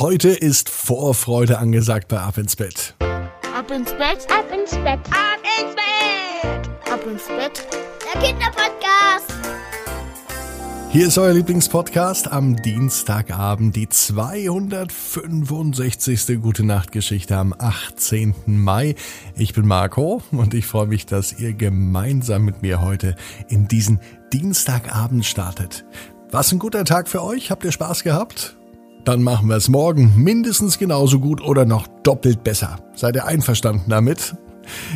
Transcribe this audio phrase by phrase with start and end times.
[0.00, 2.94] Heute ist Vorfreude angesagt bei Ab ins Bett.
[3.00, 7.66] Ab ins Bett, ab ins Bett, ab ins Bett, ab ins Bett.
[8.02, 9.34] Der Kinderpodcast.
[10.88, 16.40] Hier ist euer Lieblingspodcast am Dienstagabend, die 265.
[16.40, 18.34] Gute Nacht Geschichte am 18.
[18.46, 18.94] Mai.
[19.36, 23.16] Ich bin Marco und ich freue mich, dass ihr gemeinsam mit mir heute
[23.48, 24.00] in diesen
[24.32, 25.84] Dienstagabend startet.
[26.30, 27.50] Was ein guter Tag für euch?
[27.50, 28.56] Habt ihr Spaß gehabt?
[29.04, 32.78] Dann machen wir es morgen mindestens genauso gut oder noch doppelt besser.
[32.94, 34.34] Seid ihr einverstanden damit?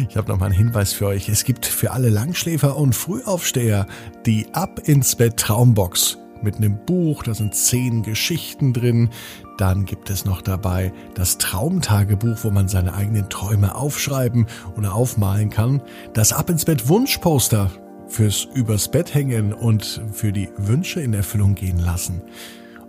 [0.08, 1.28] Ich habe noch mal einen Hinweis für euch.
[1.28, 3.86] Es gibt für alle Langschläfer und Frühaufsteher
[4.26, 9.09] die Ab ins Bett Traumbox mit einem Buch, da sind zehn Geschichten drin.
[9.56, 15.48] Dann gibt es noch dabei das Traumtagebuch, wo man seine eigenen Träume aufschreiben oder aufmalen
[15.48, 15.80] kann.
[16.12, 17.70] Das Ab ins Bett Wunschposter
[18.06, 22.20] fürs Übers Bett hängen und für die Wünsche in Erfüllung gehen lassen.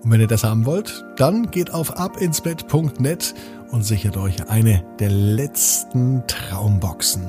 [0.05, 3.33] Und wenn ihr das haben wollt, dann geht auf abinsbett.net
[3.71, 7.23] und sichert euch eine der letzten Traumboxen.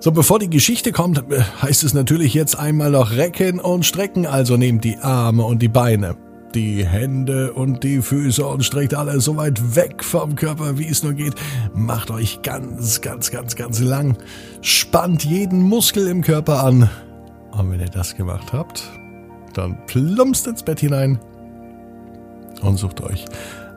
[0.00, 1.22] So, bevor die Geschichte kommt,
[1.60, 5.68] heißt es natürlich jetzt einmal noch recken und strecken, also nehmt die Arme und die
[5.68, 6.16] Beine,
[6.54, 11.02] die Hände und die Füße und streckt alles so weit weg vom Körper, wie es
[11.02, 11.34] nur geht.
[11.74, 14.16] Macht euch ganz, ganz, ganz, ganz lang.
[14.62, 16.88] Spannt jeden Muskel im Körper an.
[17.50, 18.84] Und wenn ihr das gemacht habt,
[19.58, 21.18] dann plumpst ins Bett hinein
[22.62, 23.24] und sucht euch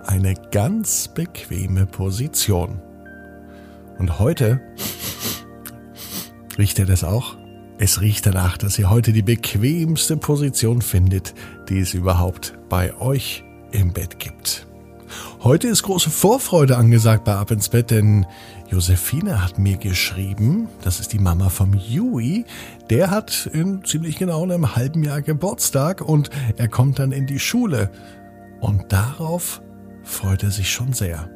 [0.06, 2.82] eine ganz bequeme Position.
[3.98, 4.62] Und heute
[6.58, 7.38] riecht ihr das auch?
[7.78, 11.34] Es riecht danach, dass ihr heute die bequemste Position findet,
[11.70, 14.69] die es überhaupt bei euch im Bett gibt.
[15.42, 18.26] Heute ist große Vorfreude angesagt bei Ab ins Bett, denn
[18.70, 22.44] Josephine hat mir geschrieben, das ist die Mama vom Yui,
[22.90, 27.40] der hat in ziemlich genau einem halben Jahr Geburtstag und er kommt dann in die
[27.40, 27.90] Schule.
[28.60, 29.62] Und darauf
[30.04, 31.30] freut er sich schon sehr.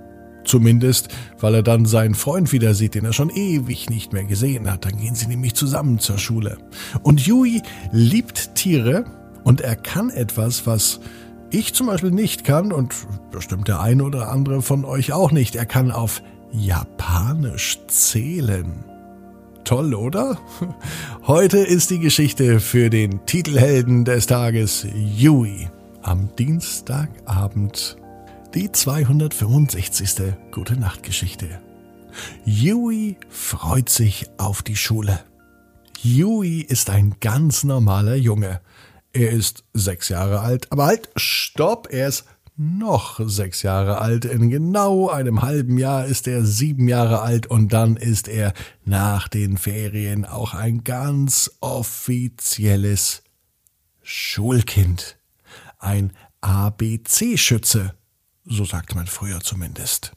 [0.43, 1.07] Zumindest,
[1.39, 4.83] weil er dann seinen Freund wieder sieht, den er schon ewig nicht mehr gesehen hat.
[4.83, 6.57] Dann gehen sie nämlich zusammen zur Schule.
[7.03, 7.61] Und Yui
[7.93, 9.05] liebt Tiere
[9.45, 10.99] und er kann etwas, was
[11.53, 12.95] ich zum Beispiel nicht kann und
[13.31, 15.55] bestimmt der eine oder andere von euch auch nicht.
[15.55, 16.21] Er kann auf
[16.51, 18.83] Japanisch zählen.
[19.63, 20.37] Toll, oder?
[21.27, 25.69] Heute ist die Geschichte für den Titelhelden des Tages, Yui.
[26.01, 27.97] Am Dienstagabend
[28.53, 30.33] die 265.
[30.51, 31.47] Gute Nacht Geschichte.
[32.45, 35.19] Yui freut sich auf die Schule.
[36.01, 38.59] Yui ist ein ganz normaler Junge.
[39.13, 42.25] Er ist sechs Jahre alt, aber halt, stopp, er ist
[42.55, 44.25] noch sechs Jahre alt.
[44.25, 48.53] In genau einem halben Jahr ist er sieben Jahre alt und dann ist er
[48.85, 53.23] nach den Ferien auch ein ganz offizielles
[54.01, 55.17] Schulkind.
[55.77, 57.93] Ein ABC-Schütze,
[58.45, 60.13] so sagte man früher zumindest.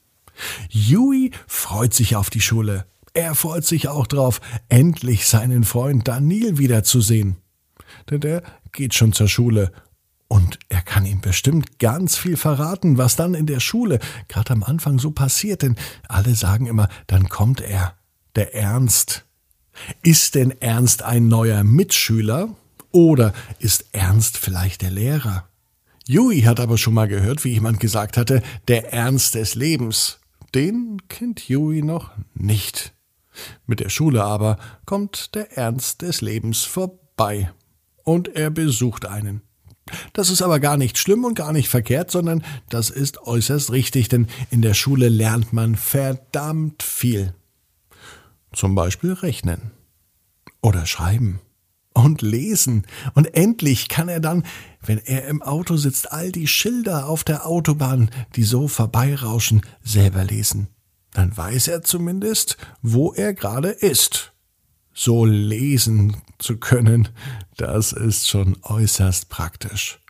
[0.70, 2.86] Yui freut sich auf die Schule.
[3.12, 7.36] Er freut sich auch drauf, endlich seinen Freund Daniel wiederzusehen
[8.10, 9.72] denn der geht schon zur Schule.
[10.28, 14.62] Und er kann ihm bestimmt ganz viel verraten, was dann in der Schule gerade am
[14.64, 15.76] Anfang so passiert, denn
[16.08, 17.94] alle sagen immer, dann kommt er,
[18.34, 19.24] der Ernst.
[20.02, 22.48] Ist denn Ernst ein neuer Mitschüler
[22.90, 25.48] oder ist Ernst vielleicht der Lehrer?
[26.06, 30.18] Jui hat aber schon mal gehört, wie jemand gesagt hatte, der Ernst des Lebens.
[30.54, 32.94] Den kennt Jui noch nicht.
[33.66, 37.50] Mit der Schule aber kommt der Ernst des Lebens vorbei
[38.06, 39.42] und er besucht einen.
[40.12, 44.08] Das ist aber gar nicht schlimm und gar nicht verkehrt, sondern das ist äußerst richtig,
[44.08, 47.34] denn in der Schule lernt man verdammt viel.
[48.52, 49.72] Zum Beispiel rechnen
[50.62, 51.40] oder schreiben
[51.94, 52.86] und lesen.
[53.14, 54.44] Und endlich kann er dann,
[54.84, 60.24] wenn er im Auto sitzt, all die Schilder auf der Autobahn, die so vorbeirauschen, selber
[60.24, 60.68] lesen.
[61.12, 64.32] Dann weiß er zumindest, wo er gerade ist
[64.96, 67.10] so lesen zu können,
[67.58, 70.00] das ist schon äußerst praktisch.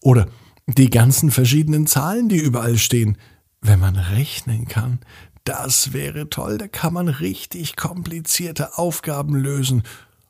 [0.00, 0.28] Oder
[0.66, 3.18] die ganzen verschiedenen Zahlen, die überall stehen,
[3.60, 5.00] wenn man rechnen kann,
[5.44, 9.82] das wäre toll, da kann man richtig komplizierte Aufgaben lösen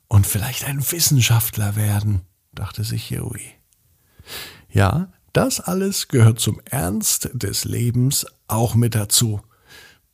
[0.09, 2.21] und vielleicht ein Wissenschaftler werden,
[2.53, 3.53] dachte sich Joey.
[4.69, 9.41] Ja, das alles gehört zum Ernst des Lebens auch mit dazu.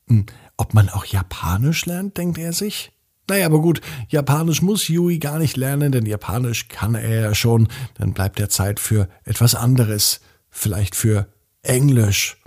[0.07, 2.91] Hm, ob man auch Japanisch lernt, denkt er sich?
[3.27, 7.67] Naja, aber gut, Japanisch muss Yui gar nicht lernen, denn Japanisch kann er ja schon.
[7.95, 10.21] Dann bleibt er Zeit für etwas anderes.
[10.49, 11.27] Vielleicht für
[11.63, 12.37] Englisch.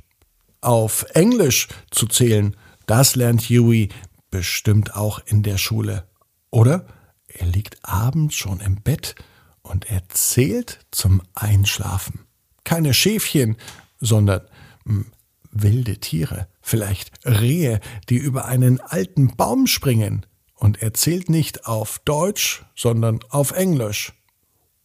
[0.60, 3.90] Auf Englisch zu zählen, das lernt Yui
[4.30, 6.04] bestimmt auch in der Schule.
[6.50, 6.86] Oder
[7.26, 9.14] er liegt abends schon im Bett
[9.62, 12.20] und er zählt zum Einschlafen.
[12.64, 13.56] keine Schäfchen,
[13.98, 14.42] sondern
[14.84, 15.06] mh, hm,
[15.50, 17.80] wilde Tiere, vielleicht Rehe,
[18.10, 20.26] die über einen alten Baum springen.
[20.58, 24.12] Und er zählt nicht auf Deutsch, sondern auf Englisch.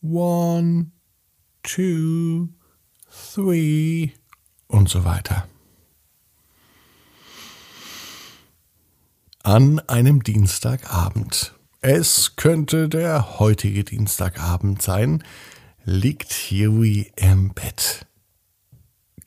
[0.03, 0.91] One,
[1.63, 2.49] two,
[3.33, 4.11] three
[4.67, 5.47] und so weiter.
[9.41, 15.23] An einem Dienstagabend, es könnte der heutige Dienstagabend sein,
[15.83, 18.05] liegt Huey im Bett.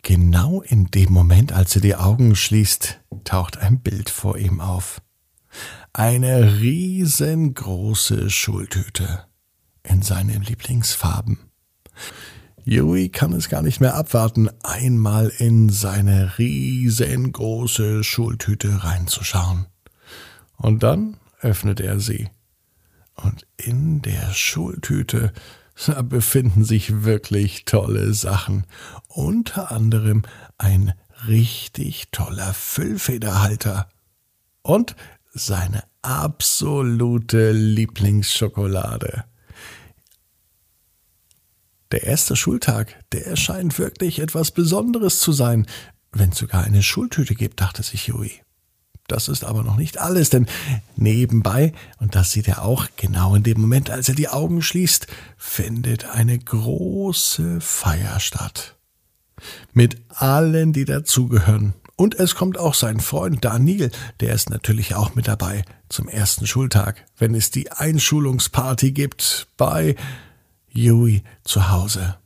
[0.02, 5.02] Genau in dem Moment, als er die Augen schließt, taucht ein Bild vor ihm auf.
[5.92, 9.24] Eine riesengroße Schultüte
[9.82, 11.38] in seinen Lieblingsfarben.
[12.64, 19.66] Yui kann es gar nicht mehr abwarten, einmal in seine riesengroße Schultüte reinzuschauen.
[20.56, 22.28] Und dann öffnet er sie.
[23.14, 25.32] Und in der Schultüte
[25.84, 28.64] da befinden sich wirklich tolle Sachen.
[29.08, 30.22] Unter anderem
[30.58, 30.94] ein
[31.28, 33.88] richtig toller Füllfederhalter.
[34.62, 34.96] Und
[35.36, 39.24] seine absolute Lieblingsschokolade.
[41.92, 45.66] Der erste Schultag, der erscheint wirklich etwas Besonderes zu sein,
[46.12, 48.40] wenn es sogar eine Schultüte gibt, dachte sich Joey.
[49.06, 50.46] Das ist aber noch nicht alles, denn
[50.96, 55.06] nebenbei, und das sieht er auch genau in dem Moment, als er die Augen schließt,
[55.36, 58.74] findet eine große Feier statt.
[59.72, 61.74] Mit allen, die dazugehören.
[61.96, 63.90] Und es kommt auch sein Freund Daniel,
[64.20, 69.96] der ist natürlich auch mit dabei zum ersten Schultag, wenn es die Einschulungsparty gibt bei
[70.68, 72.16] Yui zu Hause.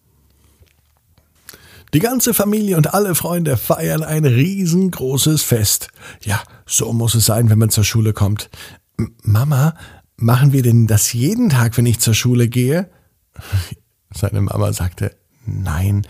[1.92, 5.88] Die ganze Familie und alle Freunde feiern ein riesengroßes Fest.
[6.22, 8.50] Ja, so muss es sein, wenn man zur Schule kommt.
[8.96, 9.74] M Mama,
[10.16, 12.90] machen wir denn das jeden Tag, wenn ich zur Schule gehe?
[14.14, 16.06] Seine Mama sagte, nein,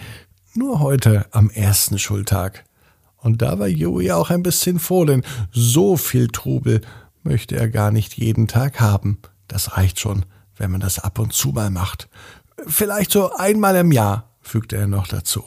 [0.55, 2.65] nur heute am ersten Schultag.
[3.21, 5.23] Und da war Joey auch ein bisschen froh, denn
[5.53, 6.81] so viel Trubel
[7.23, 9.19] möchte er gar nicht jeden Tag haben.
[9.47, 10.25] Das reicht schon,
[10.57, 12.09] wenn man das ab und zu mal macht.
[12.67, 15.45] Vielleicht so einmal im Jahr, fügte er noch dazu.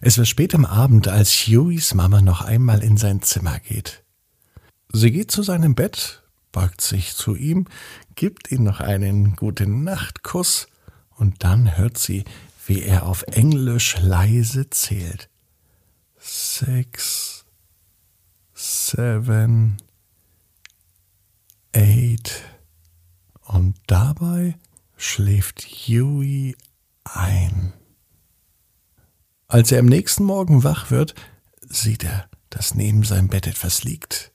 [0.00, 4.04] Es wird spät am Abend, als Hueys Mama noch einmal in sein Zimmer geht.
[4.92, 7.66] Sie geht zu seinem Bett, beugt sich zu ihm,
[8.14, 10.68] gibt ihm noch einen guten Nachtkuss
[11.16, 12.24] und dann hört sie,
[12.66, 15.28] wie er auf Englisch leise zählt.
[16.30, 17.46] Six,
[18.52, 19.78] seven,
[21.74, 22.42] eight.
[23.46, 24.58] Und dabei
[24.94, 26.54] schläft Huey
[27.04, 27.72] ein.
[29.46, 31.14] Als er am nächsten Morgen wach wird,
[31.62, 34.30] sieht er, dass neben seinem Bett etwas liegt.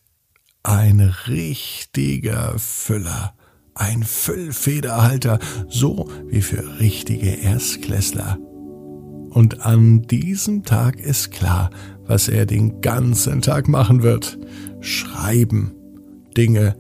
[0.64, 3.36] Ein richtiger Füller,
[3.76, 5.38] ein Füllfederhalter,
[5.70, 8.40] so wie für richtige Erstklässler.
[9.34, 11.70] Und an diesem Tag ist klar,
[12.06, 14.38] was er den ganzen Tag machen wird.
[14.80, 15.72] Schreiben,
[16.38, 16.76] Dinge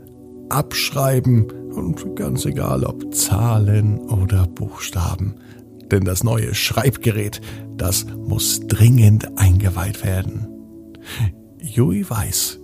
[0.49, 5.35] abschreiben und ganz egal ob Zahlen oder Buchstaben
[5.93, 7.39] denn das neue Schreibgerät,
[7.77, 10.47] das muss dringend eingeweiht werden.
[11.59, 12.59] Jui weiß,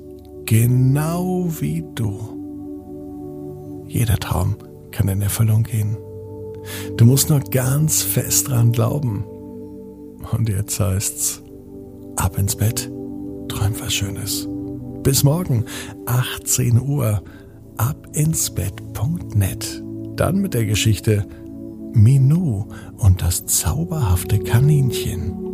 [0.45, 3.85] genau wie du.
[3.87, 4.55] Jeder Traum
[4.91, 5.95] kann in Erfüllung gehen.
[6.97, 9.23] Du musst nur ganz fest dran glauben.
[10.31, 11.41] Und jetzt heißt's,
[12.15, 12.89] ab ins Bett,
[13.47, 14.47] träum was Schönes.
[15.03, 15.65] Bis morgen,
[16.05, 17.21] 18 Uhr,
[17.77, 19.83] abinsbett.net.
[20.15, 21.25] Dann mit der Geschichte
[21.93, 25.48] Minou und das zauberhafte Kaninchen.